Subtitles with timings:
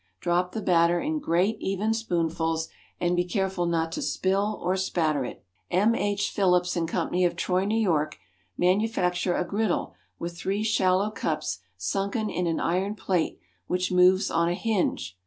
[0.19, 2.69] Drop the batter in great, even spoonfuls,
[2.99, 5.45] and be careful not to spill or spatter it.
[5.69, 5.93] M.
[5.93, 6.31] H.
[6.31, 7.85] PHILLIPS AND CO., of Troy, N.
[7.87, 8.05] Y.,
[8.57, 14.49] manufacture a griddle with three shallow cups sunken in an iron plate which moves on
[14.49, 15.19] a hinge.